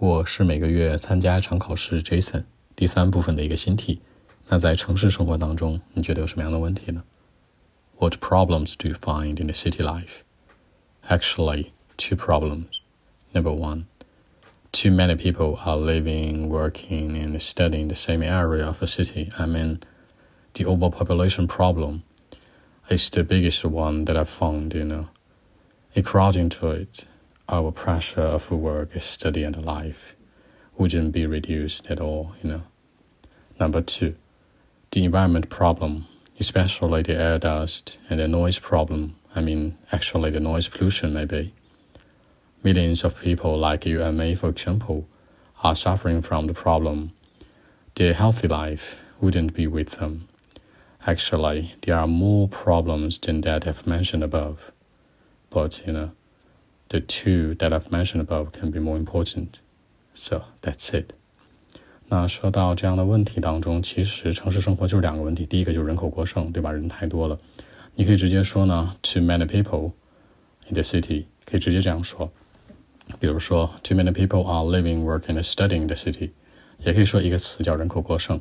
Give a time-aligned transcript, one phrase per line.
[0.00, 2.44] 我是每个月参加一场考试，Jason。
[2.74, 4.00] 第三部分的一个新题。
[4.48, 7.02] 那在城市生活当中，你觉得有什么样的问题呢？
[7.98, 10.22] What problems do you find in the city life?
[11.08, 12.80] Actually, two problems.
[13.32, 13.86] Number one,
[14.72, 19.30] too many people are living, working, and studying the same area of a city.
[19.38, 19.80] I mean,
[20.52, 22.02] the overpopulation problem
[22.90, 25.08] is the biggest one that I've found, you know.
[25.96, 27.06] According to it,
[27.51, 30.15] our pressure of work, study, and life
[30.77, 32.61] wouldn't be reduced at all, you know.
[33.59, 34.15] Number two,
[34.91, 36.07] the environment problem,
[36.39, 39.15] especially the air dust and the noise problem.
[39.35, 41.53] I mean, actually, the noise pollution, maybe.
[42.63, 45.07] Millions of people, like you and me, for example,
[45.63, 47.11] are suffering from the problem.
[47.95, 50.27] Their healthy life wouldn't be with them.
[51.05, 54.71] Actually, there are more problems than that I've mentioned above.
[55.49, 56.11] But, you know,
[56.90, 59.60] the two that I've mentioned above can be more important.
[60.14, 61.12] So that's it.
[62.08, 65.44] 那说到这样的问题当中，其实城市生活就是两个问题。
[65.44, 66.70] 第一个就是人口过剩，对吧？
[66.70, 67.36] 人太多了，
[67.94, 69.92] 你可以直接说呢，too many people
[70.68, 72.30] in the city，可以直接这样说。
[73.18, 76.30] 比如说，too many people are living, working, studying the city，
[76.78, 78.40] 也可以说一个词叫人口过剩，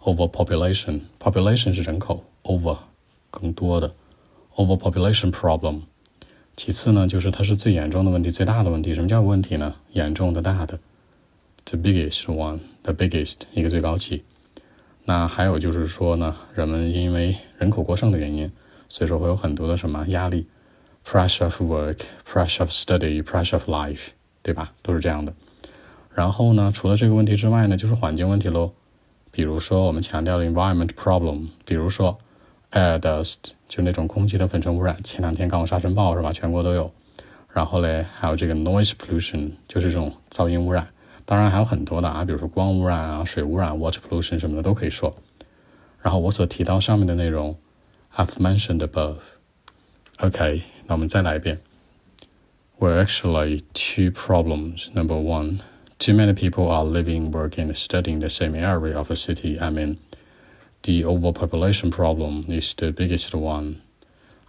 [0.00, 2.78] overpopulation。population 是人口，over
[3.30, 3.94] 更多的，
[4.54, 5.82] overpopulation problem。
[6.55, 8.93] 其次呢，就是它是最严重的问题，最大的问题。
[8.93, 9.75] 什么叫问题呢？
[9.91, 10.79] 严重的、大的
[11.65, 14.23] ，the biggest one，the biggest 一个最高级。
[15.03, 18.51] 那还有就是说呢，人们因为人口过剩的原因，
[18.87, 20.47] 所以说会有很多的什么压力
[21.05, 24.07] ，pressure of work，pressure of study，pressure of life，
[24.41, 24.73] 对吧？
[24.81, 25.33] 都是这样的。
[26.13, 28.71] 然后呢，除了这个问题之外呢，就是环境问题喽。
[29.31, 32.17] 比如说我们强调的 environment problem，比如说。
[32.71, 36.31] air dust 就那种空气的粉尘污染，前两天刚有沙尘暴是吧？
[36.31, 36.91] 全国都有。
[37.51, 40.87] 然后嘞，还有这个 noise pollution，就是这种噪音污染。
[41.25, 45.15] 当然还有很多的啊，比如说光污染啊、水污染、water pollution 什么的都可以说。
[46.01, 47.57] 然后我所提到上面的内容
[48.15, 49.15] ，I've mentioned above。
[50.17, 51.59] OK，那我们再来一遍。
[52.77, 54.89] We're actually, two problems.
[54.93, 55.61] Number one,
[55.97, 59.57] too many people are living, working, studying the same area of a city.
[59.57, 59.97] I mean
[60.85, 63.81] the overpopulation problem is the biggest one,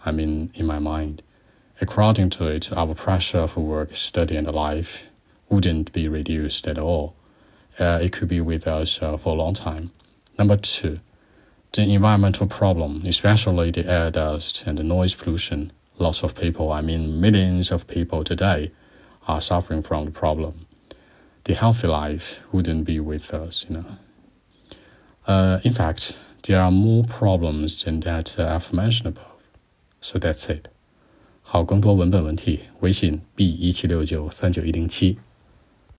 [0.04, 1.22] I mean, in my mind.
[1.80, 5.04] According to it, our pressure for work, study, and life
[5.48, 7.14] wouldn't be reduced at all.
[7.78, 9.92] Uh, it could be with us uh, for a long time.
[10.38, 11.00] Number two,
[11.72, 15.72] the environmental problem, especially the air dust and the noise pollution.
[15.98, 18.72] Lots of people, I mean millions of people today,
[19.26, 20.66] are suffering from the problem.
[21.44, 23.86] The healthy life wouldn't be with us, you know.
[25.26, 29.39] Uh, in fact, there are more problems than that I've mentioned above.
[30.01, 30.65] So that's it.
[31.43, 35.19] 好，更多文本问题，微信 b 一七六九三九一零七。